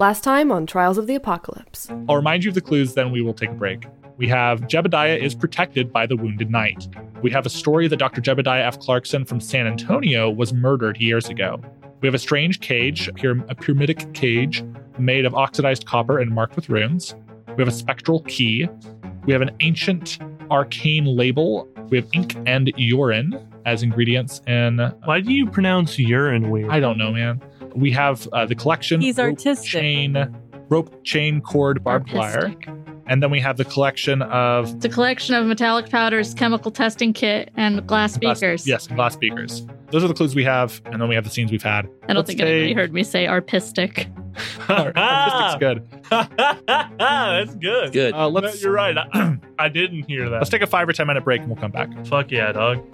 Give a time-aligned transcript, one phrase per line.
[0.00, 1.90] Last time on Trials of the Apocalypse.
[2.08, 3.84] I'll remind you of the clues, then we will take a break.
[4.16, 6.86] We have Jebediah is protected by the Wounded Knight.
[7.20, 8.20] We have a story that Dr.
[8.20, 8.78] Jebediah F.
[8.78, 11.60] Clarkson from San Antonio was murdered years ago.
[12.00, 14.62] We have a strange cage, a, pyram- a pyramidic cage
[15.00, 17.16] made of oxidized copper and marked with runes.
[17.56, 18.68] We have a spectral key.
[19.24, 21.68] We have an ancient arcane label.
[21.88, 23.32] We have ink and urine
[23.68, 24.78] as ingredients in.
[25.04, 26.70] Why do you pronounce urine weird?
[26.70, 27.42] I don't know, man.
[27.74, 29.00] We have uh, the collection.
[29.00, 29.70] He's rope artistic.
[29.70, 30.36] Chain,
[30.70, 32.44] rope, chain, cord, barbed wire.
[32.44, 32.68] Artistic.
[33.08, 37.12] And then we have the collection of It's a collection of metallic powders, chemical testing
[37.12, 39.66] kit, and glass glass- yes, glass speakers.
[39.90, 41.86] Those are the clues we have, and then we have the scenes we've had.
[42.04, 44.06] I don't Let's think anybody heard me say artistic.
[44.68, 45.88] Artistic's good.
[46.10, 47.92] That's good.
[47.92, 48.12] Good.
[48.12, 48.96] Uh, No, let's You're right.
[48.96, 50.38] I, I didn't hear that.
[50.38, 51.88] let's take a five or ten minute break, and we'll come back.
[52.06, 52.84] Fuck yeah, dog.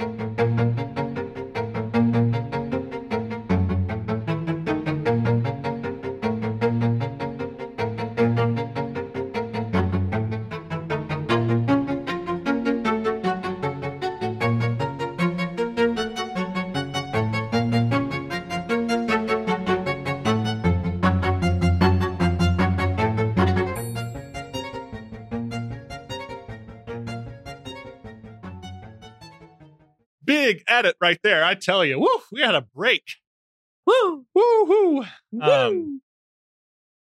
[30.74, 31.44] Edit right there.
[31.44, 33.04] I tell you, woo, we had a break.
[33.86, 34.24] Woo!
[34.34, 35.04] Woo hoo.
[35.32, 35.40] Woo!
[35.42, 36.00] Um,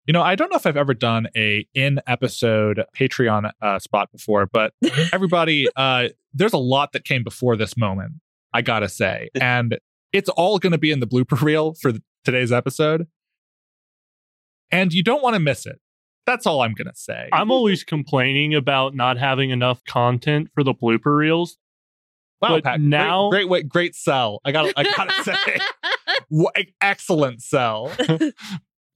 [0.07, 4.11] You know, I don't know if I've ever done a in episode Patreon uh, spot
[4.11, 4.73] before, but
[5.13, 8.13] everybody, uh, there's a lot that came before this moment.
[8.53, 9.77] I gotta say, and
[10.11, 13.07] it's all going to be in the blooper reel for th- today's episode,
[14.71, 15.79] and you don't want to miss it.
[16.25, 17.29] That's all I'm gonna say.
[17.31, 21.57] I'm always complaining about not having enough content for the blooper reels.
[22.41, 24.39] Wow, but Pat, now- great, way, great sell.
[24.45, 25.57] I got, I gotta say,
[26.29, 27.91] Wha- excellent sell.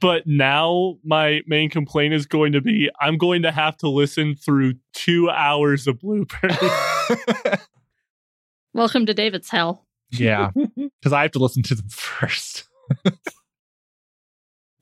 [0.02, 4.35] But now my main complaint is going to be I'm going to have to listen
[4.35, 7.59] through two hours of bloopers.
[8.73, 9.87] Welcome to David's hell.
[10.11, 12.67] yeah, because I have to listen to them first.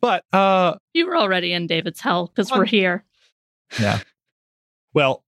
[0.02, 3.06] but uh, You were already in David's hell because we're here.
[3.80, 4.00] Yeah.
[4.96, 5.24] Well,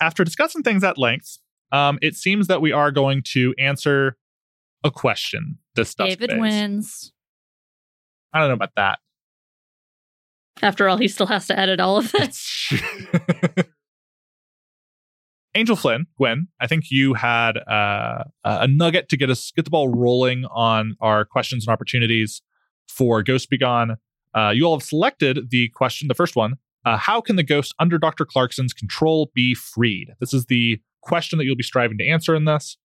[0.00, 1.38] after discussing things at length,
[1.74, 4.16] um, it seems that we are going to answer
[4.84, 6.08] a question this stuff.
[6.08, 7.12] David wins.
[8.32, 9.00] I don't know about that.
[10.62, 12.72] After all, he still has to edit all of this.
[15.56, 19.70] Angel Flynn, Gwynn, I think you had uh, a nugget to get us get the
[19.70, 22.40] ball rolling on our questions and opportunities
[22.88, 23.96] for Ghost Begone.
[24.32, 26.54] Uh, you all have selected the question, the first one.
[26.84, 28.24] Uh, how can the ghost under Dr.
[28.24, 30.14] Clarkson's control be freed?
[30.20, 32.76] This is the question that you'll be striving to answer in this.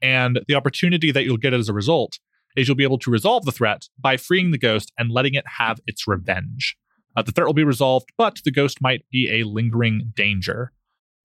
[0.00, 2.18] And the opportunity that you'll get as a result
[2.56, 5.44] is you'll be able to resolve the threat by freeing the ghost and letting it
[5.58, 6.76] have its revenge.
[7.16, 10.72] Uh, the threat will be resolved, but the ghost might be a lingering danger.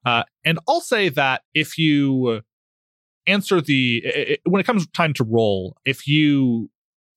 [0.06, 2.42] Uh, and I'll say that if you
[3.28, 6.70] answer the i- i- when it comes time to roll, if you,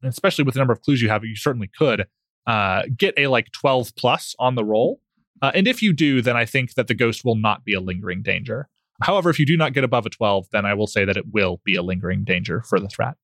[0.03, 2.07] especially with the number of clues you have, you certainly could
[2.47, 5.01] uh, get a like twelve plus on the roll.
[5.43, 7.81] Uh, and if you do, then I think that the ghost will not be a
[7.81, 8.69] lingering danger.
[9.03, 11.33] However, if you do not get above a twelve, then I will say that it
[11.33, 13.15] will be a lingering danger for the threat.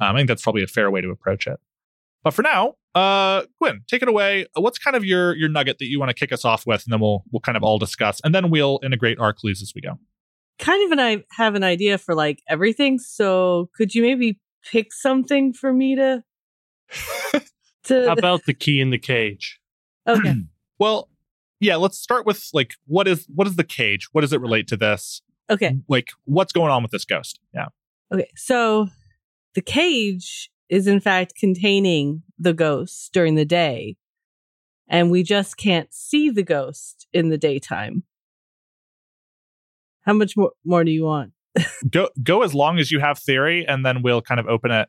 [0.00, 1.60] Um, I think that's probably a fair way to approach it.
[2.24, 4.46] But for now, uh, Gwynn, take it away.
[4.54, 6.92] What's kind of your your nugget that you want to kick us off with, and
[6.92, 9.80] then we'll we'll kind of all discuss, and then we'll integrate our clues as we
[9.80, 9.98] go.
[10.58, 12.98] kind of and I have an idea for like everything.
[12.98, 16.24] So could you maybe pick something for me to
[17.84, 19.60] to How about the key in the cage?
[20.06, 20.34] okay.
[20.76, 21.08] Well,
[21.64, 24.08] yeah, let's start with like what is what is the cage?
[24.12, 25.22] What does it relate to this?
[25.48, 25.78] Okay.
[25.88, 27.40] Like what's going on with this ghost?
[27.54, 27.66] Yeah.
[28.12, 28.30] Okay.
[28.36, 28.88] So
[29.54, 33.96] the cage is in fact containing the ghost during the day.
[34.86, 38.02] And we just can't see the ghost in the daytime.
[40.02, 41.32] How much more, more do you want?
[41.90, 44.88] Go go as long as you have theory, and then we'll kind of open it.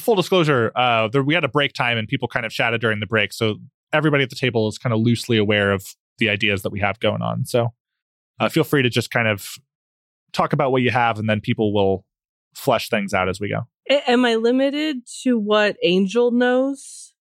[0.00, 2.98] Full disclosure, uh, there, we had a break time, and people kind of chatted during
[2.98, 3.56] the break, so
[3.92, 5.86] everybody at the table is kind of loosely aware of
[6.20, 7.44] the ideas that we have going on.
[7.44, 7.72] So
[8.38, 9.54] uh, feel free to just kind of
[10.32, 12.04] talk about what you have, and then people will
[12.54, 13.62] flesh things out as we go.
[13.90, 17.14] A- am I limited to what Angel knows?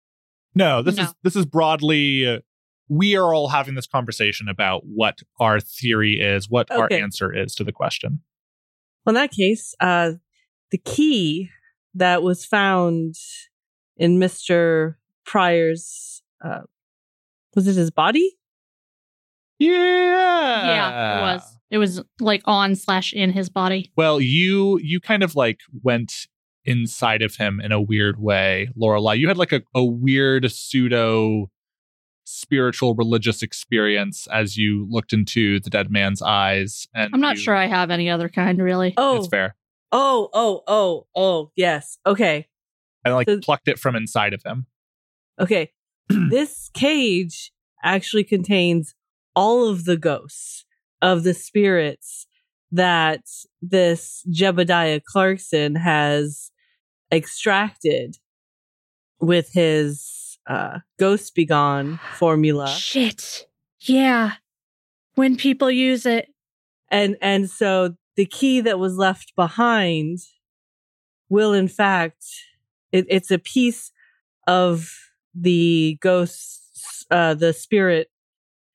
[0.54, 1.04] No, this No.
[1.04, 2.28] is this is broadly.
[2.28, 2.40] Uh,
[2.88, 7.54] we are all having this conversation about what our theory is, what our answer is
[7.56, 8.22] to the question.
[9.06, 10.14] Well, in that case, uh,
[10.72, 11.50] the key
[11.94, 13.16] that was found
[13.96, 14.96] in Mr.
[15.24, 16.62] Pryor's, uh,
[17.56, 18.39] was it his body?
[19.60, 21.56] Yeah, yeah, it was.
[21.72, 23.92] It was like on slash in his body.
[23.96, 26.14] Well, you you kind of like went
[26.66, 29.18] inside of him in a weird way, Lorelai.
[29.18, 31.50] You had like a, a weird pseudo
[32.26, 37.42] spiritual religious experience as you looked into the dead man's eyes and I'm not you-
[37.42, 38.94] sure I have any other kind really.
[38.98, 39.56] Oh, it's fair
[39.92, 41.98] oh, oh, oh, oh, yes.
[42.06, 42.48] Okay.
[43.04, 44.68] and like So- plucked it from inside of him
[45.40, 45.72] Okay.
[46.10, 47.52] this cage
[47.84, 48.94] actually contains
[49.36, 50.66] all of the ghosts
[51.02, 52.28] of the spirits
[52.72, 53.22] that
[53.62, 56.52] this Jebediah Clarkson has
[57.12, 58.18] extracted
[59.20, 62.68] with his uh, Ghost Begone formula.
[62.68, 63.48] Shit.
[63.82, 64.34] Yeah.
[65.16, 66.30] When people use it.
[66.92, 70.20] and and so the key that was left behind
[71.30, 72.26] will in fact
[72.92, 73.92] it, it's a piece
[74.48, 74.92] of
[75.36, 78.10] the ghost uh the spirit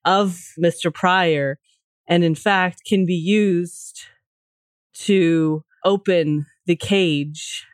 [0.05, 1.59] of mr pryor
[2.07, 4.03] and in fact can be used
[4.93, 7.65] to open the cage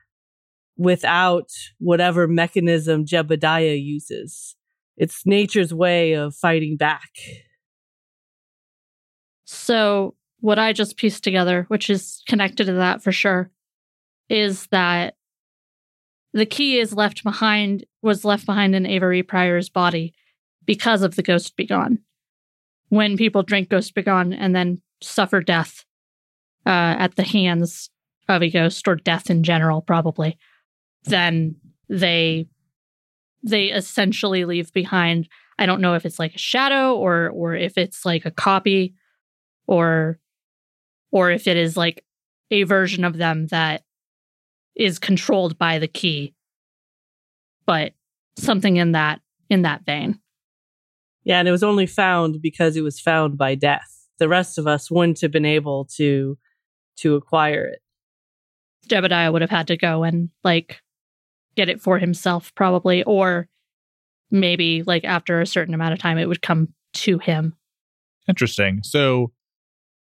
[0.77, 1.49] without
[1.79, 4.55] whatever mechanism jebediah uses
[4.97, 7.11] it's nature's way of fighting back
[9.53, 13.51] So, what I just pieced together, which is connected to that for sure,
[14.29, 15.15] is that
[16.33, 20.13] the key is left behind, was left behind in Avery Pryor's body
[20.65, 21.99] because of the Ghost Begone.
[22.91, 25.85] When people drink Ghost Begone and then suffer death
[26.65, 27.89] uh, at the hands
[28.27, 30.37] of a ghost or death in general, probably,
[31.05, 31.55] then
[31.87, 32.47] they
[33.43, 35.29] they essentially leave behind.
[35.57, 38.93] I don't know if it's like a shadow or or if it's like a copy
[39.67, 40.19] or
[41.11, 42.03] or if it is like
[42.51, 43.83] a version of them that
[44.75, 46.33] is controlled by the key
[47.65, 47.93] but
[48.37, 50.19] something in that in that vein
[51.23, 54.07] Yeah, and it was only found because it was found by death.
[54.17, 56.37] The rest of us wouldn't have been able to
[56.97, 57.81] to acquire it.
[58.87, 60.81] jebediah would have had to go and like
[61.55, 63.47] get it for himself probably or
[64.29, 67.55] maybe like after a certain amount of time it would come to him
[68.27, 68.81] Interesting.
[68.83, 69.31] So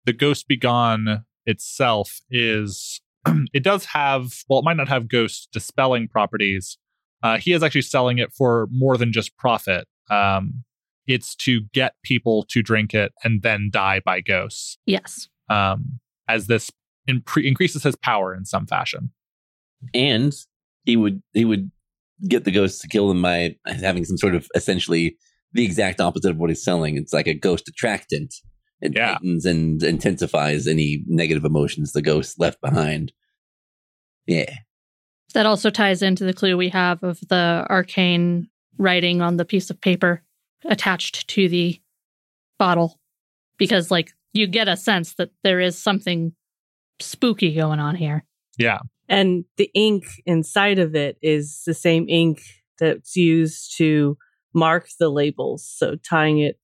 [0.05, 3.01] the Ghost Begone itself is
[3.53, 6.77] it does have well, it might not have ghost dispelling properties.
[7.23, 9.87] Uh, he is actually selling it for more than just profit.
[10.09, 10.63] Um,
[11.07, 14.77] it's to get people to drink it and then die by ghosts.
[14.85, 16.69] yes Um, as this
[17.09, 19.11] impre- increases his power in some fashion.
[19.93, 20.33] and
[20.85, 21.71] he would he would
[22.27, 25.15] get the ghosts to kill them by having some sort of essentially
[25.53, 26.97] the exact opposite of what he's selling.
[26.97, 28.33] It's like a ghost attractant.
[28.81, 29.13] It Yeah.
[29.13, 33.11] heightens and intensifies any negative emotions the ghost left behind.
[34.25, 34.53] Yeah.
[35.33, 39.69] that also ties into the clue we have of the arcane writing on the piece
[39.69, 40.23] of paper
[40.65, 41.79] attached to the
[42.59, 42.99] bottle
[43.57, 46.33] because like you get a sense that there is something
[46.99, 48.25] spooky going on here
[48.57, 48.79] Yeah.
[49.09, 52.41] And the ink inside of it is the same ink
[52.79, 54.17] that's used to
[54.53, 55.65] mark the labels.
[55.67, 56.59] So tying it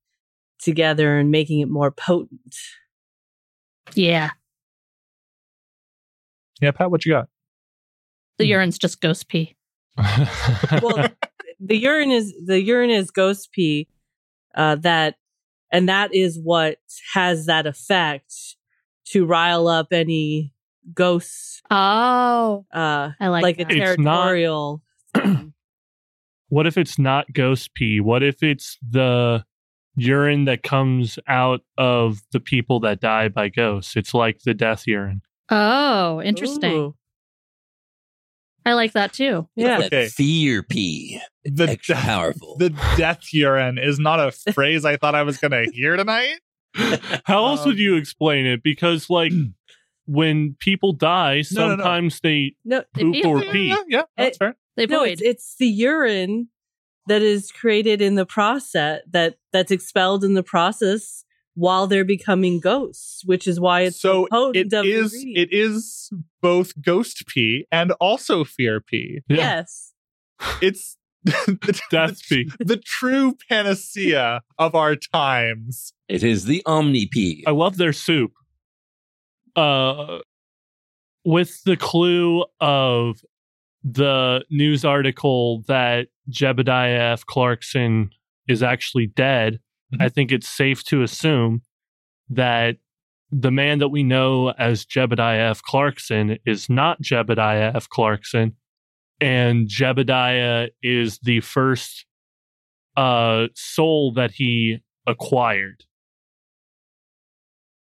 [0.60, 2.56] together and making it more potent.
[3.96, 4.32] yeah
[6.62, 7.28] Yeah, Pat, what you got?
[8.40, 9.56] the urine's just ghost pee
[10.82, 11.08] Well,
[11.66, 13.88] the urine is the urine is ghost pee.
[14.56, 15.16] Uh, that
[15.72, 16.78] and that is what
[17.14, 18.34] has that effect
[19.06, 20.54] to rile up any
[20.94, 21.62] ghosts.
[21.72, 23.72] oh Uh, i like, like, that.
[23.72, 24.82] a It's not- territorial.
[26.50, 28.00] What if it's not ghost pee?
[28.00, 29.44] What if it's the
[29.96, 33.96] urine that comes out of the people that die by ghosts?
[33.96, 35.22] It's like the death urine.
[35.50, 36.96] oh interesting Ooh.
[38.66, 39.78] I like that too Yeah.
[39.80, 40.08] That Okay.
[40.10, 41.20] fear pee.
[41.46, 42.56] The Extra de- powerful.
[42.58, 46.40] The death urine is not a phrase I thought I was going to hear tonight.
[47.26, 48.64] How else Um, would you explain it?
[48.64, 49.34] Because like
[50.06, 51.84] when people die, No, no, no.
[51.84, 53.24] sometimes they No, poop pee.
[53.26, 53.68] or Yeah, pee.
[53.70, 54.56] yeah, yeah, that's fair.
[54.78, 56.48] they no, it's, it's the urine
[57.08, 62.60] that is created in the process that that's expelled in the process while they're becoming
[62.60, 65.52] ghosts, which is why it's so, so potent it of is ingredient.
[65.52, 66.10] it is
[66.42, 69.22] both ghost pee and also fear pee.
[69.28, 69.38] Yeah.
[69.38, 69.94] Yes.
[70.62, 72.52] It's the, Death pee.
[72.60, 75.94] the true panacea of our times.
[76.10, 77.44] It is the Omni pee.
[77.48, 78.34] I love their soup.
[79.56, 80.20] Uh,
[81.24, 83.22] with the clue of
[83.84, 87.26] the news article that Jebediah F.
[87.26, 88.10] Clarkson
[88.48, 89.60] is actually dead,
[90.00, 91.62] I think it's safe to assume
[92.30, 92.78] that
[93.32, 95.62] the man that we know as Jebediah F.
[95.62, 97.90] Clarkson is not Jebediah F.
[97.90, 98.56] Clarkson,
[99.20, 102.06] and Jebediah is the first
[102.96, 105.84] uh, soul that he acquired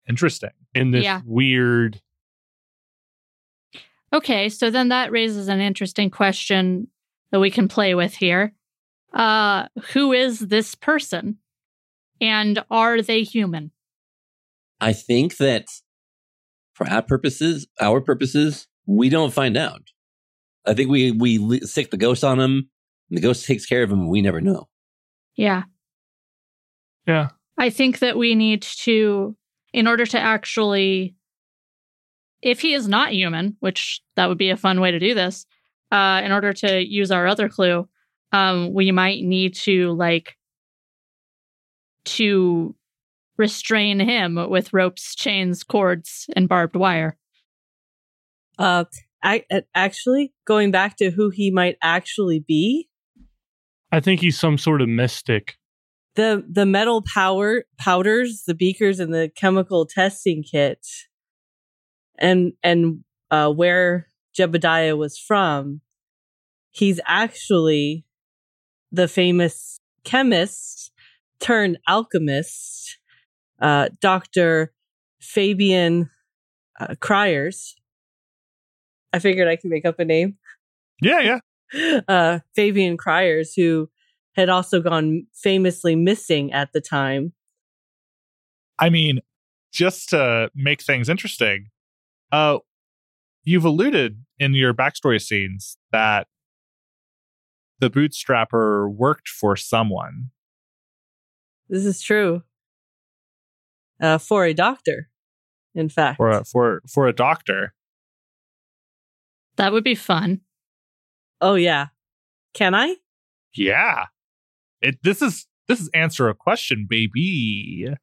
[0.08, 0.52] Interesting.
[0.74, 1.22] in this Yeah.
[1.26, 2.02] weird
[4.12, 6.88] Okay, so then that raises an interesting question
[7.32, 8.54] that we can play with here.
[9.14, 11.38] Uh, who is this person?
[12.22, 13.72] And are they human?
[14.82, 15.68] I think that
[16.74, 19.82] for our purposes, our purposes, we don't find out.
[20.66, 22.70] I think we we li- stick the ghost on him,
[23.10, 24.10] and the ghost takes care of him.
[24.10, 24.68] We never know.
[25.36, 25.64] Yeah.
[27.08, 27.30] Yeah.
[27.58, 29.36] I think that we need to,
[29.74, 31.16] in order to actually,
[32.42, 35.46] if he is not human, which that would be a fun way to do this,
[35.92, 37.88] uh, in order to use our other clue,
[38.32, 40.38] um, we might need to like
[42.06, 42.76] to
[43.38, 47.18] restrain him with ropes, chains, cords, and barbed wire.
[48.58, 48.84] Uh,
[49.24, 52.90] I, uh, actually, going back to who he might actually be,
[53.92, 55.56] I think he's some sort of mystic.
[56.16, 60.86] the the metal power powders, the beakers, and the chemical testing kit,
[62.18, 65.82] and and uh, where Jebediah was from,
[66.72, 68.06] he's actually
[68.92, 70.79] the famous chemist
[71.40, 72.98] turned alchemist,
[73.62, 74.74] uh, Doctor
[75.22, 76.10] Fabian
[76.80, 77.76] uh, Cryers.
[79.12, 80.38] I figured I could make up a name.
[81.02, 81.40] Yeah,
[81.74, 82.02] yeah.
[82.08, 83.90] uh, Fabian Cryers, who
[84.36, 87.34] had also gone famously missing at the time.
[88.78, 89.20] I mean,
[89.72, 91.70] just to make things interesting,
[92.32, 92.60] uh,
[93.44, 96.28] you've alluded in your backstory scenes that
[97.80, 100.32] the bootstrapper worked for someone.
[101.70, 102.44] This is true.
[104.02, 105.10] Uh, for a doctor,
[105.76, 106.18] in fact.
[106.18, 107.74] For a, for for a doctor.
[109.58, 110.42] That would be fun.
[111.42, 111.88] oh yeah,
[112.54, 112.96] can I?
[113.54, 114.06] Yeah.
[114.82, 117.94] It this is this is answer a question, baby.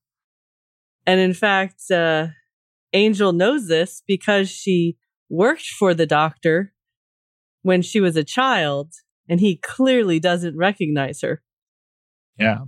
[1.07, 2.29] And in fact, uh,
[2.93, 4.97] Angel knows this because she
[5.29, 6.73] worked for the doctor
[7.63, 8.93] when she was a child,
[9.29, 11.43] and he clearly doesn't recognize her.
[12.39, 12.65] Yeah.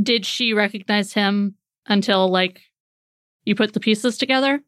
[0.00, 1.54] Did she recognize him
[1.86, 2.60] until like
[3.44, 4.62] you put the pieces together?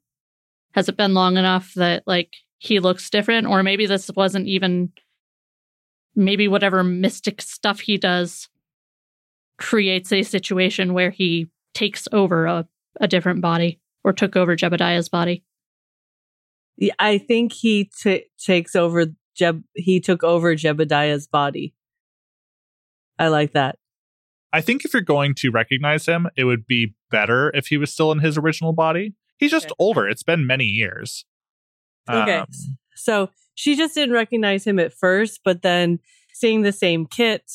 [0.72, 3.46] Has it been long enough that like he looks different?
[3.46, 4.92] Or maybe this wasn't even
[6.14, 8.48] maybe whatever mystic stuff he does
[9.58, 12.66] creates a situation where he takes over a,
[13.00, 15.44] a different body or took over Jebediah's body.
[16.76, 19.06] Yeah, I think he t- takes over.
[19.34, 21.74] Jeb- he took over Jebediah's body.
[23.18, 23.78] I like that.
[24.52, 27.92] I think if you're going to recognize him, it would be better if he was
[27.92, 29.14] still in his original body.
[29.38, 29.74] He's just Okay.
[29.78, 30.08] older.
[30.08, 31.24] It's been many years.
[32.08, 32.36] Okay.
[32.38, 32.46] Um,
[32.94, 35.98] So she just didn't recognize him at first, but then
[36.32, 37.50] seeing the same kit,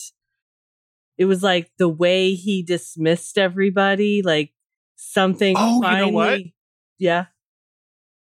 [1.18, 4.54] it was like the way he dismissed everybody, like
[4.96, 5.56] something.
[5.58, 6.42] Oh, you know what?
[7.00, 7.26] Yeah.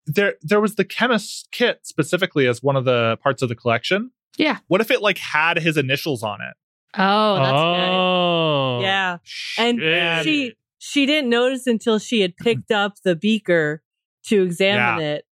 [0.05, 4.11] there there was the chemist kit specifically as one of the parts of the collection.
[4.37, 4.59] Yeah.
[4.67, 6.55] What if it like had his initials on it?
[6.97, 7.89] Oh, that's good.
[7.89, 8.79] oh.
[8.81, 9.17] Yeah.
[9.57, 10.23] And Shit.
[10.23, 13.81] she she didn't notice until she had picked up the beaker
[14.27, 15.25] to examine it.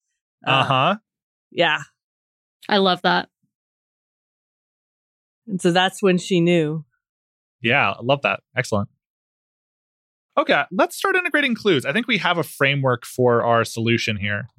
[0.46, 0.96] Uh huh.
[1.52, 1.80] Yeah.
[2.68, 3.30] I love that.
[5.48, 6.86] And so that's when she knew.
[7.62, 8.42] Yeah, I love that.
[8.56, 8.90] Excellent.
[10.38, 11.86] Okay, let's start integrating clues.
[11.86, 14.50] I think we have a framework for our solution here.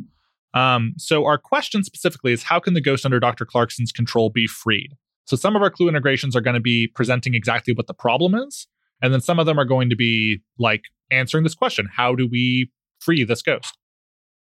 [0.54, 3.44] Um, so our question specifically is how can the ghost under Dr.
[3.44, 4.94] Clarkson's control be freed?
[5.26, 8.34] So some of our clue integrations are going to be presenting exactly what the problem
[8.34, 8.66] is,
[9.02, 12.26] and then some of them are going to be like answering this question: How do
[12.26, 13.76] we free this ghost?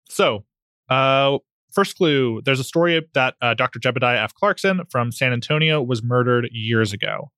[0.09, 0.45] So,
[0.89, 1.39] uh,
[1.73, 3.79] first clue: there's a story that uh, Dr.
[3.79, 4.33] Jebediah F.
[4.35, 7.31] Clarkson from San Antonio was murdered years ago.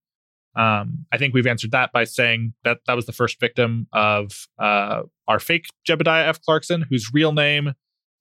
[0.56, 4.48] Um, I think we've answered that by saying that that was the first victim of
[4.60, 6.42] uh, our fake Jebediah F.
[6.42, 7.74] Clarkson, whose real name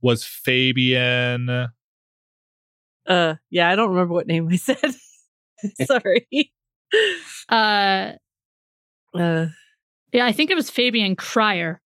[0.02, 1.68] was Fabian.
[3.06, 4.78] Uh yeah, I don't remember what name I said.
[5.86, 6.52] Sorry.
[7.48, 8.12] Uh,
[9.14, 9.46] Uh
[10.12, 11.80] yeah, I think it was Fabian Cryer.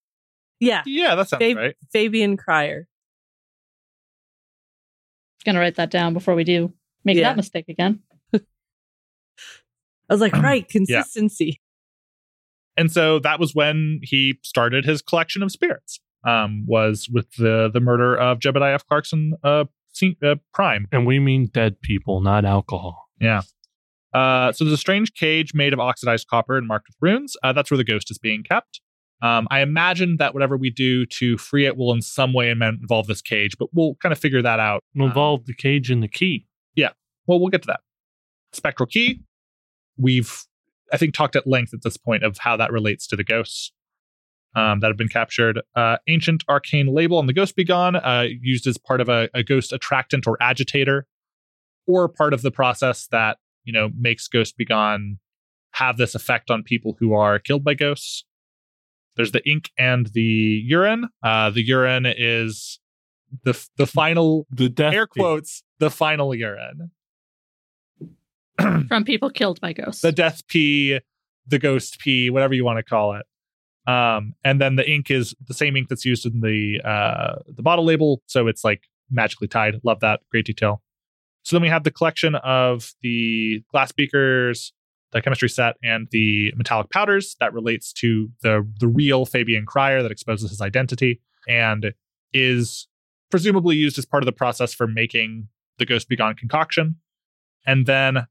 [0.61, 1.75] yeah, Yeah, that sounds Fab- right.
[1.93, 2.87] Fabian Cryer.
[5.45, 6.73] Gonna write that down before we do
[7.05, 7.31] make Yeah.
[7.31, 8.00] that mistake again.
[8.35, 8.41] I
[10.15, 11.61] was like, right, consistency.
[12.77, 16.00] And so that was when he started his collection of spirits.
[16.27, 18.87] Um, was with the the murder of Jebediah F.
[18.87, 20.87] Clarkson, uh, se- uh Prime.
[20.93, 23.09] And we mean dead people, not alcohol.
[23.21, 23.41] Yeah.
[24.12, 27.37] Uh, so there's a strange cage made of oxidized copper and marked with runes.
[27.43, 28.81] Uh, that's where the ghost is being kept.
[29.23, 33.07] Um, I imagine that whatever we do to free it will in some way involve
[33.07, 34.83] this cage, but we'll kind of figure that out.
[34.95, 36.47] It'll involve the cage and the key.
[36.75, 36.90] Yeah.
[37.26, 37.81] Well, we'll get to that.
[38.52, 39.21] Spectral key.
[39.99, 40.45] We've,
[40.93, 43.73] I think, talked at length at this point of how that relates to the ghosts
[44.57, 45.61] um, that have been captured.
[45.76, 49.43] Uh, ancient arcane label on the ghost begone, uh, used as part of a, a
[49.43, 51.07] ghost attractant or agitator,
[51.87, 53.37] or part of the process that
[53.71, 55.19] you know, makes Ghost Begone
[55.75, 58.25] have this effect on people who are killed by ghosts.
[59.15, 61.09] There's the ink and the urine.
[61.23, 62.81] Uh, the urine is
[63.45, 65.21] the the final The death air pee.
[65.21, 66.91] quotes the final urine.
[68.89, 70.03] From people killed by ghosts.
[70.03, 70.99] the death pee,
[71.47, 73.27] the ghost pee, whatever you want to call it.
[73.91, 77.62] Um, and then the ink is the same ink that's used in the uh, the
[77.62, 79.77] bottle label, so it's like magically tied.
[79.85, 80.83] Love that, great detail.
[81.42, 84.73] So then we have the collection of the glass beakers,
[85.12, 90.02] the chemistry set, and the metallic powders that relates to the the real Fabian Crier
[90.02, 91.92] that exposes his identity and
[92.32, 92.87] is
[93.30, 96.97] presumably used as part of the process for making the Ghost Begone concoction.
[97.66, 98.26] And then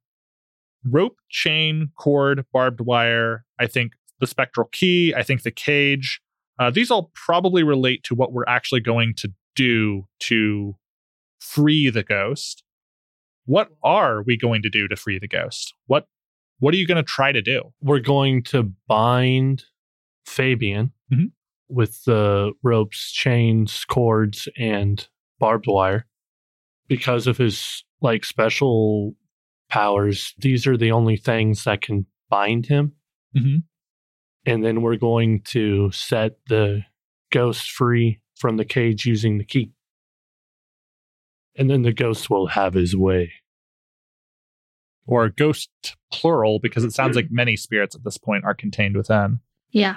[0.86, 3.46] rope, chain, cord, barbed wire.
[3.60, 5.14] I think the spectral key.
[5.16, 6.22] I think the cage.
[6.60, 10.76] Uh, these all probably relate to what we're actually going to do to
[11.40, 12.64] free the ghost.
[13.50, 15.74] What are we going to do to free the ghost?
[15.88, 16.06] What
[16.60, 17.74] What are you going to try to do?
[17.82, 19.64] We're going to bind
[20.26, 21.32] Fabian Mhm.
[21.68, 25.08] with the ropes, chains, cords, and
[25.40, 26.06] barbed wire
[26.88, 29.16] because of his like special
[29.70, 30.36] powers.
[30.38, 32.94] These are the only things that can bind him.
[33.36, 33.64] Mhm.
[34.46, 36.84] And then we're going to set the
[37.32, 39.72] ghost free from the cage using the key.
[41.56, 43.34] And then the ghost will have his way.
[45.12, 45.70] Or ghost
[46.14, 49.40] plural because it sounds like many spirits at this point are contained within.
[49.72, 49.96] yeah.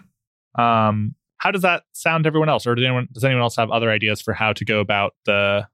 [0.58, 3.70] Um, how does that sound to everyone else, or does anyone does anyone else have
[3.70, 5.66] other ideas for how to go about the?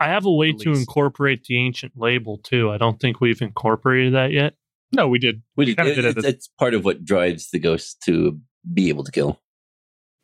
[0.00, 2.70] I have a way to incorporate the ancient label too.
[2.70, 4.54] I don't think we've incorporated that yet.
[4.92, 5.42] No, we did.
[5.56, 8.38] We kinda did it it's, it's part of what drives the ghost to
[8.72, 9.40] be able to kill.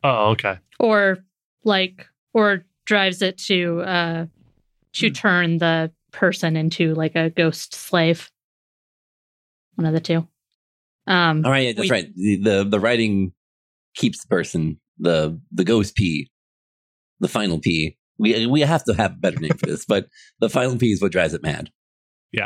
[0.03, 0.59] Oh, okay.
[0.79, 1.19] Or
[1.63, 4.25] like, or drives it to uh
[4.93, 5.13] to Hmm.
[5.13, 8.31] turn the person into like a ghost slave.
[9.75, 10.27] One of the two.
[11.07, 12.15] Um, All right, yeah, that's We- right.
[12.15, 13.33] The, the the writing
[13.95, 14.79] keeps the person.
[14.99, 16.31] The the ghost P,
[17.19, 17.97] the final P.
[18.19, 20.07] We we have to have a better name for this, but
[20.39, 21.71] the final P is what drives it mad.
[22.31, 22.45] Yeah,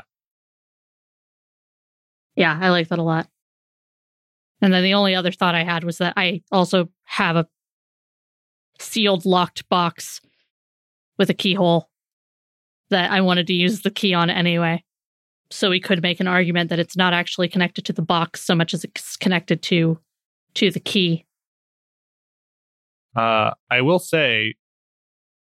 [2.35, 3.27] Yeah, I like that a lot.
[4.61, 7.47] And then the only other thought I had was that I also have a
[8.79, 10.21] sealed locked box
[11.17, 11.89] with a keyhole
[12.89, 14.83] that I wanted to use the key on anyway.
[15.49, 18.53] So we could make an argument that it's not actually connected to the box so
[18.55, 19.99] much as it's connected to
[20.55, 21.25] to the key.
[23.15, 24.55] Uh, I will say,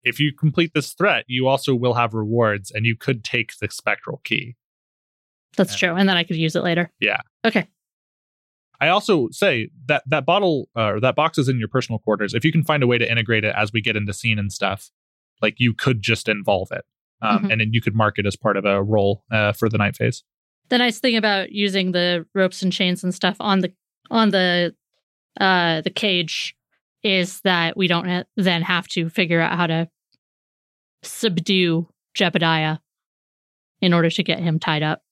[0.04, 3.68] if you complete this threat, you also will have rewards, and you could take the
[3.70, 4.56] spectral key.
[5.58, 5.90] That's Yeah.
[5.90, 5.98] true.
[5.98, 6.92] And then I could use it later.
[7.00, 7.22] Yeah.
[7.46, 7.68] Okay.
[8.80, 12.34] I also say that that bottle uh, or that box is in your personal quarters.
[12.34, 14.52] If you can find a way to integrate it as we get into scene and
[14.52, 14.92] stuff,
[15.42, 16.84] like you could just involve it,
[17.26, 17.52] um, Mhm.
[17.52, 19.96] and then you could mark it as part of a role uh, for the night
[19.96, 20.24] phase.
[20.70, 23.72] the nice thing about using the ropes and chains and stuff on the
[24.10, 24.76] on the
[25.40, 26.56] uh the cage
[27.04, 29.88] is that we don't ha- then have to figure out how to
[31.04, 32.80] subdue Jebediah
[33.82, 35.04] in order to get him tied up.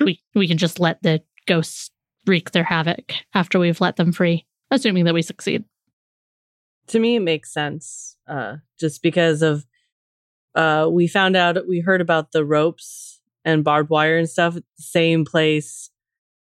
[0.00, 1.90] We we can just let the ghosts
[2.26, 5.64] wreak their havoc after we've let them free, assuming that we succeed.
[6.88, 9.64] to me it makes sense uh just because of
[10.54, 14.62] uh we found out we heard about the ropes and barbed wire and stuff at
[14.76, 15.90] the same place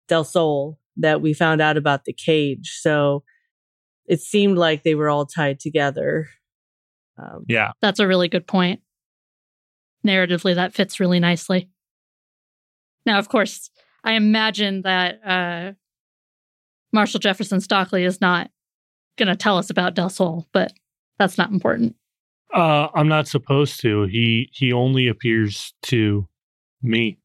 [0.08, 3.22] del sol that we found out about the cage so
[4.06, 6.28] it seemed like they were all tied together
[7.18, 8.80] um Yeah, That's a really good point.
[10.06, 11.68] Narratively, that fits really nicely.
[13.04, 13.70] Now, of course,
[14.04, 15.72] I imagine that uh,
[16.92, 18.50] Marshal Jefferson Stockley is not
[19.16, 20.72] going to tell us about Del Sol, but
[21.18, 21.96] that's not important.
[22.52, 24.04] Uh, I'm not supposed to.
[24.04, 26.28] He he only appears to
[26.82, 27.18] me.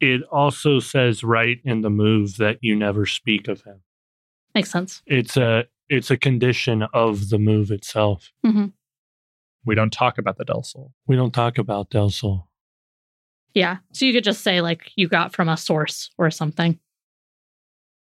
[0.00, 3.82] It also says right in the move that you never speak of him.
[4.54, 5.02] Makes sense.
[5.06, 8.32] It's a it's a condition of the move itself.
[9.64, 10.92] we don't talk about the Del Sol.
[11.06, 12.48] We don't talk about Del Sol.
[13.54, 13.78] Yeah.
[13.92, 16.78] So you could just say, like, you got from a source or something.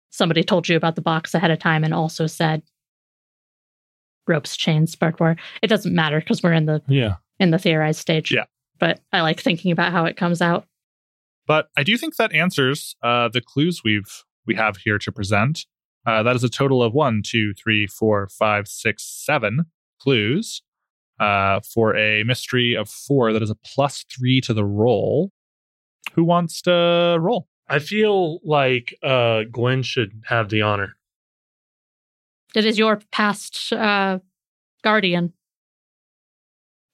[0.09, 2.63] Somebody told you about the box ahead of time and also said
[4.27, 5.35] ropes, chains, barbed wire.
[5.61, 7.15] It doesn't matter because we're in the Yeah.
[7.39, 8.31] in the theorized stage.
[8.31, 8.45] Yeah.
[8.79, 10.65] But I like thinking about how it comes out.
[11.47, 15.65] But I do think that answers uh, the clues we've we have here to present.
[16.05, 19.65] Uh, that is a total of one, two, three, four, five, six, seven
[19.99, 20.61] clues
[21.19, 23.33] uh, for a mystery of four.
[23.33, 25.31] That is a plus three to the roll.
[26.13, 27.47] Who wants to roll?
[27.67, 30.95] I feel like uh, Gwynn should have the honor.
[32.57, 34.17] It is your past uh,
[34.83, 35.33] guardian.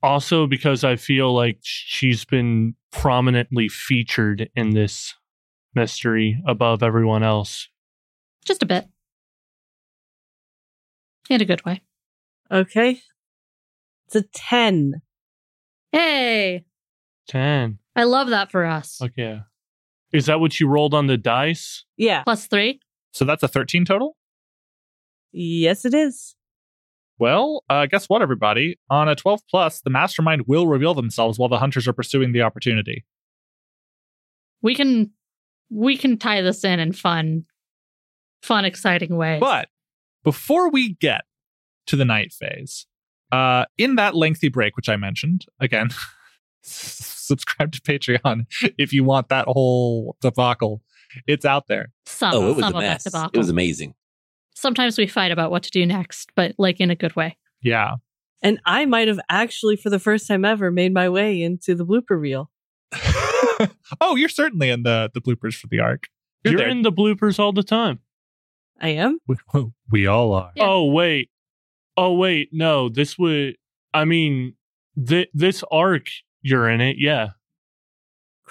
[0.02, 5.13] Also, because I feel like she's been prominently featured in this
[5.73, 7.69] mystery above everyone else.
[8.43, 8.89] Just a bit.
[11.30, 11.82] In a good way.
[12.52, 12.99] Okay.
[14.08, 15.02] It's a 10.
[15.93, 16.65] Hey,
[17.30, 17.80] 10.
[17.95, 19.02] I love that for us.
[19.02, 19.39] Okay.
[20.12, 21.86] Is that what you rolled on the dice?
[21.95, 22.23] Yeah.
[22.23, 22.82] Plus three.
[23.13, 24.17] So that's a 13 total?
[25.34, 26.36] Yes, it is.
[27.19, 28.78] Well, uh, guess what, everybody?
[28.89, 32.41] On a 12 plus, the mastermind will reveal themselves while the hunters are pursuing the
[32.41, 33.06] opportunity.
[34.62, 35.12] We can
[35.69, 37.46] we can tie this in in fun,
[38.41, 39.39] fun, exciting ways.
[39.39, 39.69] But
[40.24, 41.22] before we get
[41.88, 42.86] to the night phase,
[43.32, 45.89] uh, in that lengthy break, which I mentioned, again,
[46.62, 48.46] subscribe to Patreon
[48.78, 50.82] if you want that whole debacle.
[51.28, 51.91] It's out there.
[52.06, 53.06] some, oh, it was some a mess.
[53.06, 53.93] It was amazing.
[54.54, 57.38] Sometimes we fight about what to do next, but like in a good way.
[57.62, 57.96] Yeah.
[58.42, 61.86] And I might have actually, for the first time ever, made my way into the
[61.86, 62.52] blooper reel.
[64.02, 66.08] oh, you're certainly in the the bloopers for the arc.
[66.44, 68.00] You're You're in the bloopers all the time.
[68.82, 69.20] I am?
[69.28, 69.38] We,
[69.92, 70.52] we all are.
[70.56, 70.66] Yeah.
[70.66, 71.30] Oh, wait.
[71.96, 72.50] Oh, wait.
[72.52, 73.56] No, this would,
[73.94, 74.56] I mean,
[75.08, 76.08] th- this arc,
[76.42, 76.98] you're in it.
[77.00, 77.30] Yeah.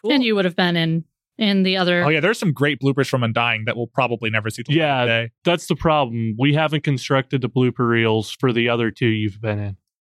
[0.00, 0.12] Cool.
[0.12, 1.04] And you would have been in
[1.38, 2.04] in the other.
[2.04, 4.62] Oh yeah, there's some great bloopers from Undying that we'll probably never see.
[4.66, 5.04] The Yeah.
[5.06, 5.30] day.
[5.44, 6.34] That's the problem.
[6.38, 9.76] We haven't constructed the blooper reels for the other two you've been in,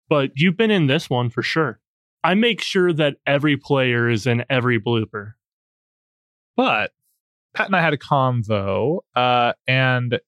[0.09, 1.81] but you've been in this one for sure.
[2.23, 5.33] I make sure that every player is in every blooper.
[6.57, 6.93] But
[7.55, 10.19] Pat and I had a convo, uh, and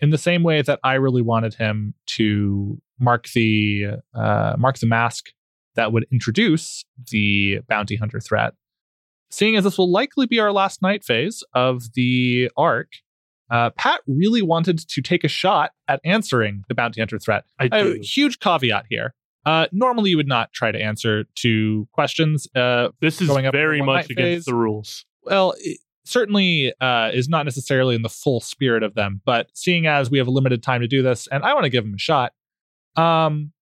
[0.00, 4.86] in the same way that I really wanted him to mark the uh, mark the
[4.86, 5.30] mask
[5.76, 8.54] that would introduce the bounty hunter threat,
[9.32, 12.88] seeing as this will likely be our last night phase of the arc.
[13.50, 17.44] Uh, Pat really wanted to take a shot at answering the bounty hunter threat.
[17.58, 18.00] I A do.
[18.02, 19.14] huge caveat here.
[19.44, 22.46] Uh, normally, you would not try to answer to questions.
[22.54, 24.44] Uh, This is very much against phase.
[24.44, 25.04] the rules.
[25.24, 29.20] well, it certainly uh, is not necessarily in the full spirit of them.
[29.26, 31.70] But seeing as we have a limited time to do this, and I want to
[31.70, 32.32] give him a shot,
[32.96, 33.52] um,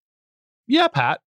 [0.69, 1.21] yeah, Pat,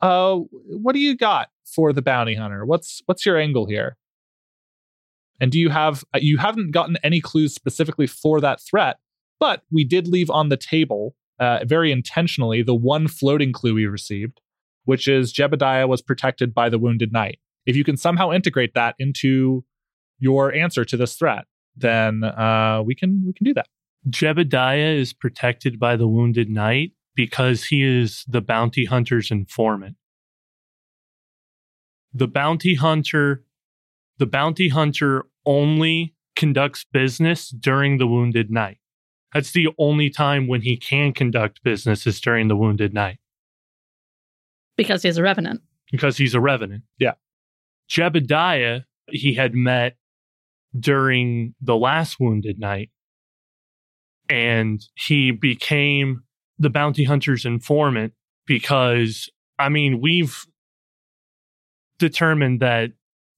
[0.00, 2.64] uh, what do you got for the bounty hunter?
[2.64, 3.96] What's what's your angle here?
[5.40, 8.98] And do you have uh, you haven't gotten any clues specifically for that threat,
[9.40, 13.86] but we did leave on the table uh, very intentionally the one floating clue we
[13.86, 14.40] received,
[14.84, 17.40] which is Jebediah was protected by the wounded knight.
[17.66, 19.64] If you can somehow integrate that into
[20.18, 21.46] your answer to this threat,
[21.76, 23.66] then uh, we can we can do that.
[24.08, 29.96] Jebediah is protected by the wounded knight because he is the bounty hunter's informant.
[32.14, 33.44] The bounty hunter
[34.18, 38.78] the bounty hunter only conducts business during the wounded night.
[39.34, 43.18] That's the only time when he can conduct business is during the wounded night.
[44.76, 45.60] because he's a revenant.
[45.90, 46.82] because he's a revenant.
[46.98, 47.14] Yeah.
[47.90, 49.96] Jebediah he had met
[50.78, 52.90] during the last wounded night.
[54.28, 56.22] and he became
[56.58, 58.12] the bounty hunter's informant
[58.46, 60.46] because I mean we've
[62.02, 62.90] determined that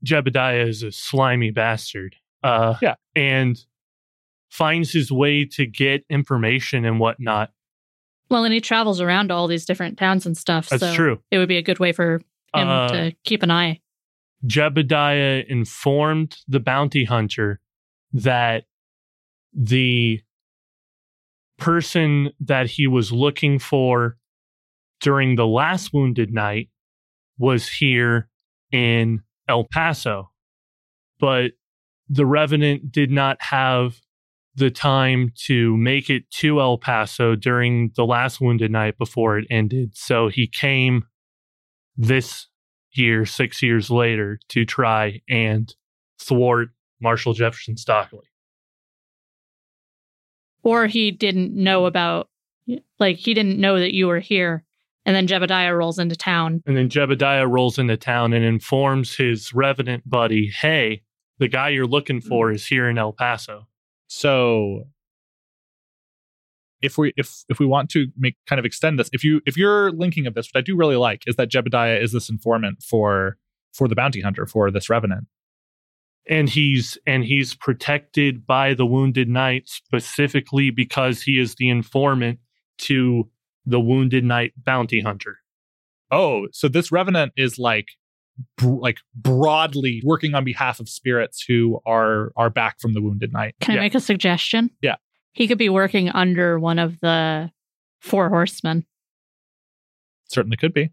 [0.05, 2.17] Jebediah is a slimy bastard.
[2.43, 2.95] Uh Yeah.
[3.15, 3.59] and
[4.51, 7.53] finds his way to get information and whatnot.
[8.31, 10.69] Well, and he travels around to all these different towns and stuff.
[10.69, 11.23] That's so true.
[11.31, 12.17] It would be a good way for
[12.55, 13.81] him Uh, to keep an eye.
[14.47, 17.61] Jebediah informed the bounty hunter
[18.13, 18.65] that
[19.53, 20.21] the
[21.59, 24.17] person that he was looking for
[25.01, 26.69] during the last wounded night
[27.39, 28.29] was here
[28.75, 30.33] in El Paso.
[31.21, 31.53] But
[32.09, 34.01] the revenant did not have
[34.57, 39.47] the time to make it to El Paso during the last wounded night before it
[39.49, 39.97] ended.
[39.97, 41.05] So he came
[41.97, 42.49] this
[42.93, 45.73] year, six years later, to try and
[46.21, 48.27] thwart Marshal Jefferson Stockley.
[50.63, 52.29] Or he didn't know about,
[52.99, 54.65] like, he didn't know that you were here.
[55.07, 56.63] And then Jebediah rolls into town.
[56.67, 61.03] And then Jebediah rolls into town and informs his revenant buddy, hey,
[61.39, 62.29] the guy you're looking mm-hmm.
[62.29, 63.67] for is here in El Paso.
[64.07, 64.85] So
[66.81, 69.57] if we if if we want to make kind of extend this, if you if
[69.57, 72.83] your linking of this, which I do really like, is that Jebediah is this informant
[72.83, 73.37] for
[73.73, 75.27] for the bounty hunter for this revenant.
[76.29, 82.39] And he's and he's protected by the wounded knight specifically because he is the informant
[82.79, 83.29] to
[83.67, 85.39] the wounded knight bounty hunter.
[86.11, 87.89] Oh, so this revenant is like
[88.59, 93.33] br- like broadly working on behalf of spirits who are are back from the wounded
[93.33, 93.55] knight.
[93.61, 93.81] Can Yeah.
[93.81, 94.71] I make a suggestion?
[94.83, 94.97] Yeah.
[95.33, 97.51] He could be working under one of the
[98.01, 98.85] four horsemen.
[100.27, 100.91] certainly could be.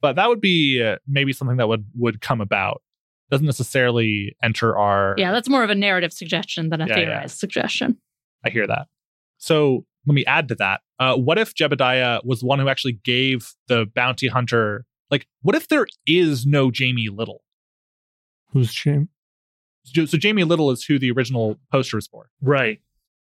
[0.00, 2.82] But that would be uh, maybe something that would would come about.
[3.30, 5.14] Doesn't necessarily enter our.
[5.16, 7.04] Yeah, that's more of a narrative suggestion than a Yeah, yeah.
[7.06, 7.98] theorized suggestion.
[8.44, 8.88] I hear that.
[9.38, 10.80] So let me add to that.
[10.98, 14.84] Uh, what if Jebediah was the one who actually gave the bounty hunter?
[15.10, 17.42] Like, what if there is no Jamie Little?
[18.52, 19.08] Who's Jamie?
[19.84, 22.30] So, so Jamie Little is who the original poster was for.
[22.40, 22.80] Right.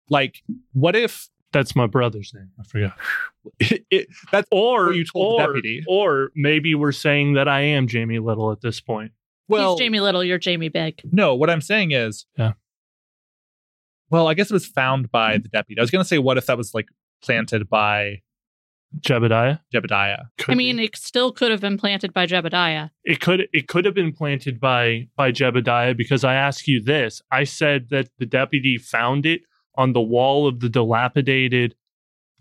[0.09, 2.49] Like, what if That's my brother's name.
[2.59, 2.97] I forgot.
[3.59, 5.83] it, it, that's Or Or you told the or, deputy.
[5.87, 9.11] or maybe we're saying that I am Jamie Little at this point.
[9.47, 9.71] well?
[9.75, 11.01] He's Jamie Little, you're Jamie Big.
[11.11, 12.53] No, what I'm saying is, Yeah.
[14.11, 15.79] Well, I guess it was found by the deputy.
[15.79, 16.89] I was going to say, what if that was like
[17.23, 18.21] planted by
[18.99, 19.59] Jebediah.
[19.73, 20.25] Jebediah?
[20.37, 20.83] Could I mean, be.
[20.85, 22.89] it still could have been planted by Jebediah.
[23.05, 27.21] it could it could have been planted by by Jebediah because I ask you this.
[27.31, 29.41] I said that the deputy found it
[29.75, 31.75] on the wall of the dilapidated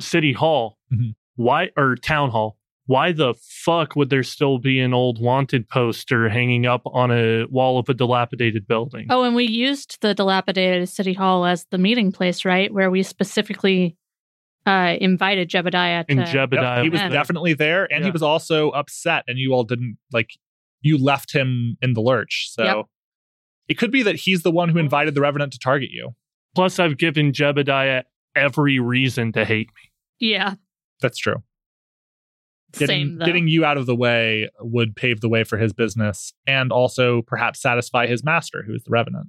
[0.01, 0.79] city hall.
[0.93, 1.15] Mhm.
[1.37, 2.59] Why or town hall?
[2.87, 7.45] Why the fuck would there still be an old wanted poster hanging up on a
[7.47, 9.07] wall of a dilapidated building?
[9.11, 12.73] Oh, and we used the dilapidated city hall as the meeting place, right?
[12.73, 13.97] Where we specifically
[14.67, 16.13] uh, invited Jebediah to.
[16.13, 17.09] and Jebediah Yep, he was Yeah.
[17.11, 20.31] definitely there, and he was also upset, and you all didn't like.
[20.83, 22.87] You left him in the lurch, so Yep.
[23.69, 26.15] it could be that he's the one who invited the revenant to target you.
[26.55, 28.03] Plus, I've given Jebediah
[28.35, 29.91] every reason to hate me.
[30.29, 30.55] yeah,
[31.01, 31.43] That's true.
[32.73, 36.33] Getting, same getting you out of the way would pave the way for his business,
[36.47, 39.29] and also perhaps satisfy his master, who is the revenant.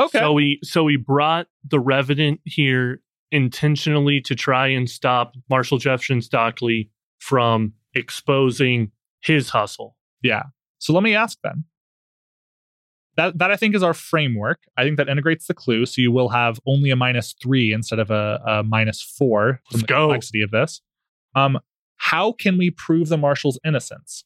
[0.00, 0.18] Okay.
[0.18, 6.22] So we so we brought the revenant here intentionally to try and stop Marshal Jefferson
[6.22, 9.96] Stockley from exposing his hustle.
[10.22, 10.44] Yeah.
[10.78, 11.64] So let me ask then.
[13.16, 14.60] That that I think is our framework.
[14.76, 17.98] I think that integrates the clue, so you will have only a minus three instead
[17.98, 20.06] of a, a minus four from Let's the go.
[20.06, 20.80] complexity of this.
[21.34, 21.58] Um,
[21.96, 24.24] how can we prove the marshal's innocence?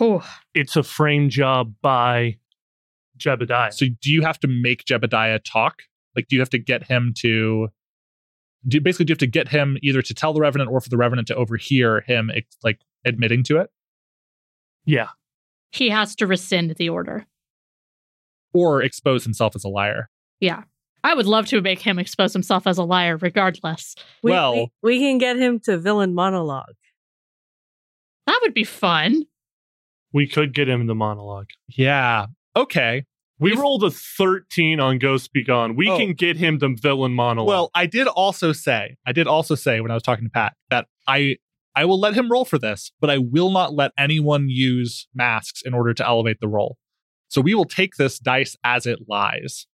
[0.00, 0.20] Ooh.
[0.54, 2.38] It's a frame job by
[3.18, 3.72] Jebediah.
[3.72, 5.82] So do you have to make Jebediah talk?
[6.14, 7.68] Like, do you have to get him to?
[8.68, 10.88] Do basically do you have to get him either to tell the revenant or for
[10.88, 12.30] the revenant to overhear him
[12.64, 13.70] like admitting to it,
[14.84, 15.08] yeah.
[15.70, 17.26] he has to rescind the order.
[18.52, 20.08] or expose himself as a liar?
[20.40, 20.64] Yeah.
[21.06, 23.94] I would love to make him expose himself as a liar regardless.
[24.24, 26.74] We, Well- we, we can get him to villain monologue.
[28.26, 29.22] That would be fun.
[30.12, 31.50] We could get him the monologue.
[31.68, 32.26] Yeah.
[32.56, 33.04] Okay.
[33.38, 35.76] We If- rolled a 13 on Ghost Be Gone.
[35.76, 35.96] We Oh.
[35.96, 37.48] can get him the villain monologue.
[37.48, 40.54] Well, I did also say, I did also say when I was talking to Pat
[40.70, 41.36] that I
[41.78, 45.60] I will let him roll for this, but I will not let anyone use masks
[45.62, 46.78] in order to elevate the roll.
[47.28, 49.66] So we will take this dice as it lies.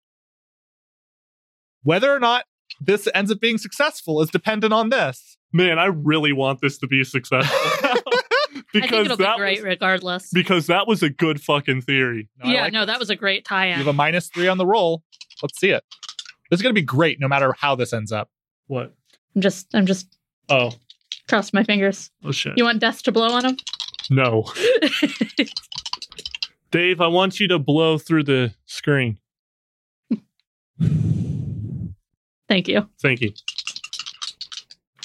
[1.82, 2.44] Whether or not
[2.80, 5.36] this ends up being successful is dependent on this.
[5.52, 7.56] man, I really want this to be successful.
[8.72, 10.30] I think because it'll be that great was, regardless.
[10.32, 12.28] because that was a good fucking theory.
[12.42, 12.86] No, yeah, like no, this.
[12.94, 13.72] that was a great tie-in.
[13.72, 15.02] You have a minus three on the roll.
[15.42, 15.82] Let's see it.
[16.50, 18.30] This is going to be great no matter how this ends up.
[18.68, 18.94] What?
[19.34, 20.16] I'm just, I'm just
[20.48, 20.72] Oh,
[21.28, 22.10] crossing my fingers.
[22.24, 22.54] oh shit.
[22.56, 23.56] You want death to blow on him?
[24.10, 24.44] no.
[26.70, 29.18] Dave, I want you to blow through the screen.
[32.50, 32.88] Thank you.
[33.00, 33.32] Thank you.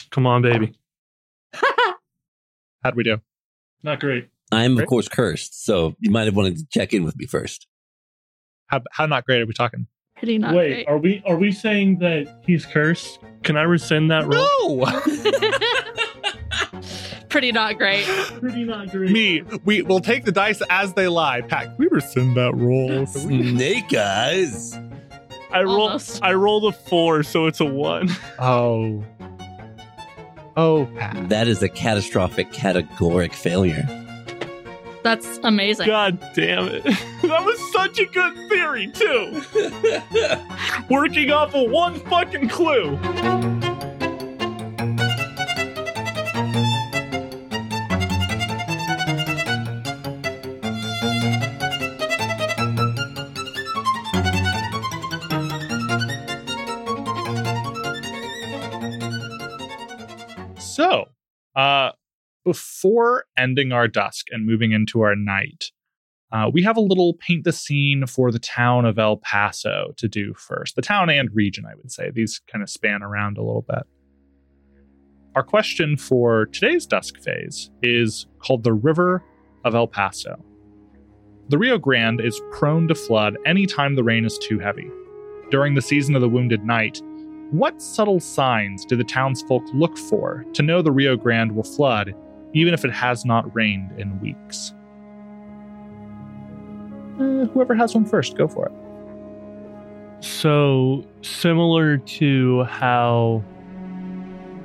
[0.09, 0.73] Come on, baby.
[2.83, 3.21] How'd we do?
[3.83, 4.29] Not great.
[4.51, 7.67] I'm of course cursed, so you might have wanted to check in with me first.
[8.65, 9.85] How, how not great are we talking?
[10.17, 10.69] Pretty not great.
[10.69, 10.87] Wait, great.
[10.87, 13.19] are we are we saying that he's cursed?
[13.43, 14.79] Can I rescind that roll?
[14.79, 16.81] No!
[17.29, 18.05] Pretty not great.
[18.39, 19.11] Pretty not great.
[19.11, 21.41] Me, we will take the dice as they lie.
[21.41, 23.05] Pat, can we rescind that roll?
[23.05, 24.75] Snake eyes.
[25.55, 26.21] I roll Almost.
[26.21, 28.09] I rolled a four, so it's a one.
[28.39, 29.03] Oh.
[30.57, 31.29] Oh, Pat.
[31.29, 33.87] That is a catastrophic, categoric failure.
[35.01, 35.87] That's amazing.
[35.87, 36.83] God damn it.
[37.21, 39.41] that was such a good theory, too.
[40.89, 42.97] Working off of one fucking clue.
[62.85, 65.71] Before ending our dusk and moving into our night,
[66.31, 70.07] uh, we have a little paint the scene for the town of El Paso to
[70.07, 70.75] do first.
[70.75, 72.11] The town and region, I would say.
[72.11, 73.87] These kind of span around a little bit.
[75.33, 79.23] Our question for today's dusk phase is called the River
[79.63, 80.35] of El Paso.
[81.49, 84.91] The Rio Grande is prone to flood anytime the rain is too heavy.
[85.49, 87.01] During the season of the Wounded Night,
[87.49, 92.13] What subtle signs do the townsfolk look for to know the Rio Grande will flood,
[92.55, 94.73] even if it has not rained in weeks?
[97.19, 100.25] Uh, whoever has one first, go for it.
[100.25, 103.43] So similar to how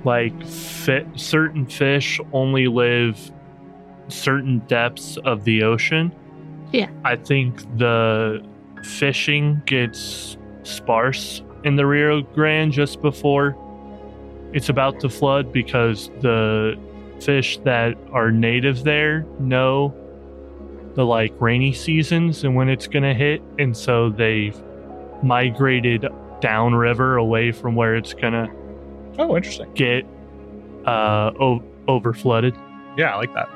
[0.05, 3.31] like fi- certain fish only live
[4.09, 6.13] certain depths of the ocean.
[6.73, 6.89] Yeah.
[7.05, 8.43] I think the
[8.85, 13.57] fishing gets sparse in the Rio Grande just before
[14.53, 16.79] it's about to flood because the
[17.21, 19.95] fish that are native there know
[20.95, 24.61] the like rainy seasons and when it's going to hit and so they've
[25.23, 26.07] migrated
[26.41, 28.49] downriver away from where it's going to
[29.19, 29.71] Oh, interesting.
[29.75, 30.05] get
[30.87, 32.55] uh o- over flooded.
[32.97, 33.49] Yeah, I like that.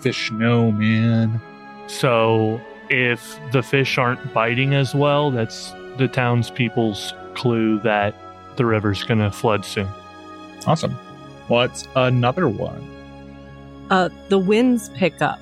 [0.00, 1.40] Fish no, man.
[1.88, 8.14] So if the fish aren't biting as well, that's the townspeople's clue that
[8.56, 9.88] the river's going to flood soon.
[10.66, 10.96] Awesome.
[11.50, 12.88] What's another one?
[13.90, 15.40] Uh, the winds pick up.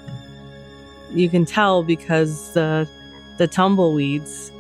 [1.11, 2.89] You can tell because the
[3.37, 4.51] the tumbleweeds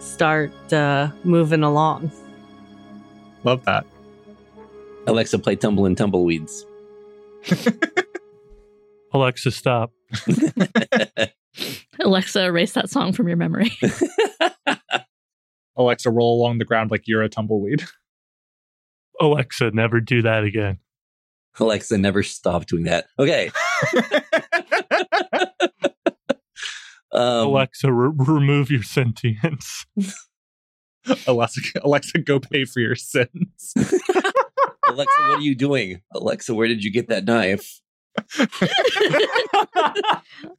[0.00, 2.10] start uh, moving along.
[3.44, 3.86] Love that.
[5.06, 6.66] Alexa, play Tumbling Tumbleweeds.
[9.12, 9.92] Alexa, stop.
[12.00, 13.70] Alexa, erase that song from your memory.
[15.76, 17.84] Alexa, roll along the ground like you're a tumbleweed.
[19.20, 20.80] Alexa, never do that again.
[21.60, 23.06] Alexa, never stop doing that.
[23.18, 23.50] Okay.
[27.12, 29.86] um, Alexa, re- remove your sentience.
[31.26, 33.72] Alexa, Alexa, go pay for your sins.
[33.76, 36.00] Alexa, what are you doing?
[36.14, 37.80] Alexa, where did you get that knife?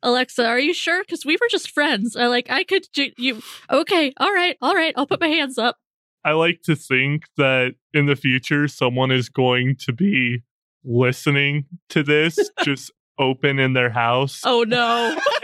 [0.02, 1.04] Alexa, are you sure?
[1.04, 2.16] Because we were just friends.
[2.16, 3.42] I like I could do you.
[3.70, 4.94] Okay, all right, all right.
[4.96, 5.76] I'll put my hands up.
[6.24, 10.44] I like to think that in the future, someone is going to be
[10.88, 14.42] listening to this, just open in their house.
[14.44, 15.18] Oh no!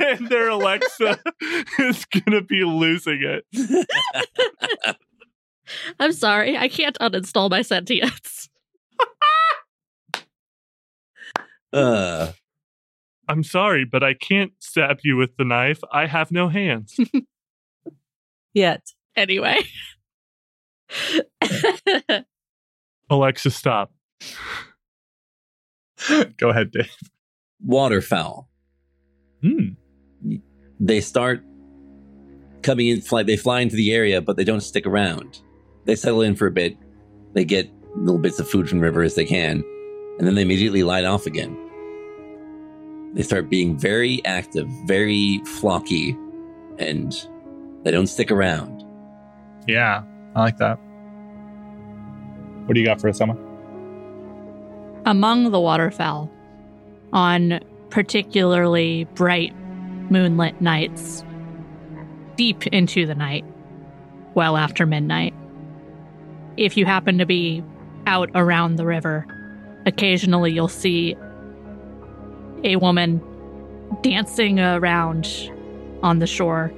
[0.00, 1.18] and their Alexa
[1.78, 3.44] is going to be losing it.
[5.98, 8.48] I'm sorry, I can't uninstall my sentience.
[11.72, 12.32] Uh,
[13.28, 15.80] I'm sorry, but I can't stab you with the knife.
[15.92, 16.98] I have no hands.
[18.52, 18.82] Yet.
[19.14, 19.58] Anyway.
[23.10, 23.92] Alexa, stop.
[26.36, 26.90] go ahead, Dave.
[27.64, 28.48] waterfowl.
[29.42, 29.70] Hmm.
[30.78, 31.42] They start
[32.62, 35.40] coming in, fly, they fly into the area, but they don't stick around.
[35.84, 36.76] They settle in for a bit.
[37.32, 39.64] They get little bits of food from the river as they can,
[40.18, 41.56] and then they immediately light off again.
[43.14, 46.14] They start being very active, very flocky,
[46.78, 47.12] and
[47.82, 48.84] they don't stick around.
[49.66, 50.78] Yeah, I like that.
[52.70, 53.20] What do you got for us?
[55.04, 56.30] Among the waterfowl,
[57.12, 59.52] on particularly bright
[60.08, 61.24] moonlit nights,
[62.36, 63.44] deep into the night,
[64.34, 65.34] well after midnight,
[66.56, 67.64] if you happen to be
[68.06, 69.26] out around the river,
[69.84, 71.16] occasionally you'll see
[72.62, 73.20] a woman
[74.02, 75.26] dancing around
[76.04, 76.72] on the shore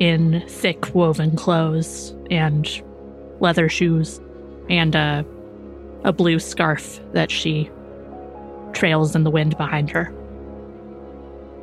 [0.00, 2.82] in thick woven clothes and
[3.40, 4.20] leather shoes
[4.70, 5.24] and a,
[6.04, 7.70] a blue scarf that she
[8.72, 10.14] trails in the wind behind her.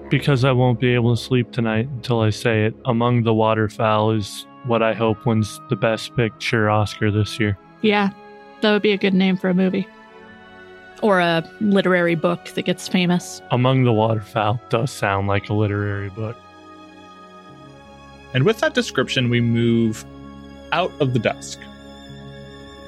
[0.10, 2.76] Because I won't be able to sleep tonight until I say it.
[2.86, 7.58] Among the Waterfowl is what I hope wins the Best Picture Oscar this year.
[7.82, 8.12] Yeah,
[8.62, 9.88] that would be a good name for a movie.
[11.02, 13.42] Or a literary book that gets famous.
[13.52, 16.38] Among the Waterfowl does sound like a literary book.
[18.34, 20.06] And with that description, we move
[20.72, 21.60] out of the dusk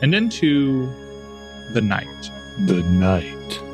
[0.01, 0.87] and into
[1.73, 2.31] the night.
[2.65, 3.68] The night.